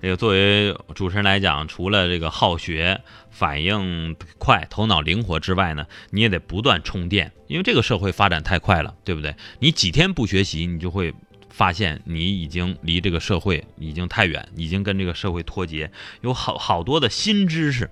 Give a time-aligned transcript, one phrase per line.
[0.00, 9.34] 这个作为主持人来讲，除了这个好学、反应快、头脑灵活之外呢，你也得不断充电，因为这个社会发展太快了，对不对？
[9.58, 11.12] 你几天不学习，你就会
[11.50, 15.90] 发现你已经离这个社会已经太远，已经跟这个社会脱节，
[16.20, 17.90] 有好好多的新知识。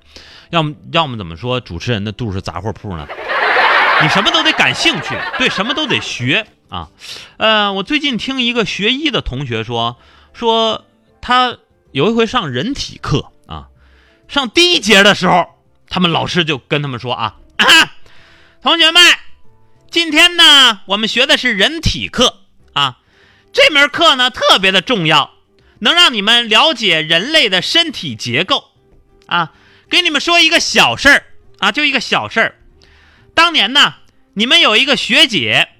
[0.51, 3.05] 要么要么怎么说，主持人的肚是杂货铺呢？
[4.01, 6.89] 你什么都得感兴趣，对，什么都得学啊。
[7.39, 9.97] 呃，我最近听一个学医的同学说，
[10.33, 10.85] 说
[11.21, 11.59] 他。
[11.97, 13.69] 有一回上人体课啊，
[14.29, 15.47] 上第一节的时候，
[15.89, 17.37] 他们老师就跟他们说啊，
[18.61, 19.03] 同学们，
[19.91, 22.41] 今天呢我们学的是人体课
[22.75, 22.99] 啊，
[23.51, 25.31] 这门课呢特别的重要，
[25.79, 28.73] 能让你们了解人类的身体结构
[29.25, 29.53] 啊。
[29.89, 31.25] 给你们说一个小事儿
[31.61, 32.59] 啊，就一个小事儿，
[33.33, 33.95] 当年呢
[34.35, 35.71] 你们有一个学姐，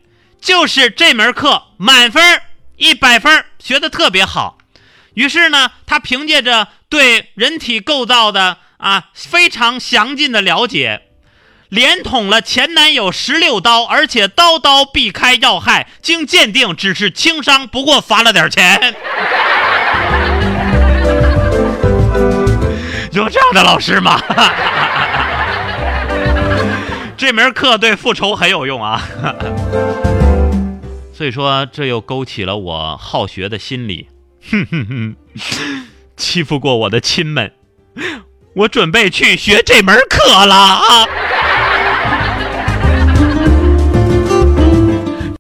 [0.41, 2.41] 就是这门课满分
[2.79, 4.57] 一百分，学的特别好。
[5.17, 11.05] 于是呢，他凭借着对人体构造的啊非常详尽的了解，
[11.71, 18.79] 连捅了前男友十六刀，而且刀刀避开要害，经鉴定只是轻伤，不过罚了点钱。
[23.13, 24.21] 有这样的老师吗？
[27.17, 29.01] 这门课对复仇很有用啊。
[31.17, 34.09] 所以说，这又勾起了我好学的心理。
[34.51, 35.17] 哼哼哼，
[36.17, 37.53] 欺负过我的亲们，
[38.55, 41.07] 我准备去学这门课了啊！